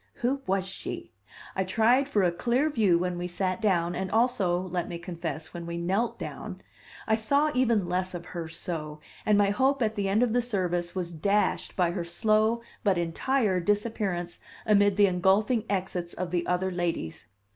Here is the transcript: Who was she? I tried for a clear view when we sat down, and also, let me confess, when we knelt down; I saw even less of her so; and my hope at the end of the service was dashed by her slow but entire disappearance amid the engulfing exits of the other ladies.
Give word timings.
Who 0.15 0.41
was 0.47 0.67
she? 0.67 1.11
I 1.55 1.63
tried 1.63 2.09
for 2.09 2.23
a 2.23 2.31
clear 2.31 2.71
view 2.71 2.97
when 2.97 3.19
we 3.19 3.27
sat 3.27 3.61
down, 3.61 3.93
and 3.93 4.09
also, 4.09 4.59
let 4.59 4.89
me 4.89 4.97
confess, 4.97 5.53
when 5.53 5.67
we 5.67 5.77
knelt 5.77 6.17
down; 6.17 6.61
I 7.05 7.15
saw 7.15 7.51
even 7.53 7.87
less 7.87 8.15
of 8.15 8.25
her 8.25 8.47
so; 8.47 8.99
and 9.27 9.37
my 9.37 9.51
hope 9.51 9.83
at 9.83 9.93
the 9.93 10.09
end 10.09 10.23
of 10.23 10.33
the 10.33 10.41
service 10.41 10.95
was 10.95 11.11
dashed 11.13 11.75
by 11.75 11.91
her 11.91 12.03
slow 12.03 12.63
but 12.83 12.97
entire 12.97 13.59
disappearance 13.59 14.39
amid 14.65 14.97
the 14.97 15.05
engulfing 15.05 15.65
exits 15.69 16.15
of 16.15 16.31
the 16.31 16.47
other 16.47 16.71
ladies. 16.71 17.27